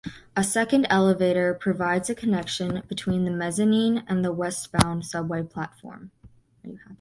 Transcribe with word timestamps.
A 0.35 0.43
second 0.43 0.87
elevator 0.89 1.53
provides 1.53 2.09
a 2.09 2.15
connection 2.15 2.81
between 2.87 3.23
the 3.23 3.29
mezzanine 3.29 4.03
and 4.07 4.25
the 4.25 4.31
westbound 4.33 5.05
subway 5.05 5.43
platform. 5.43 6.09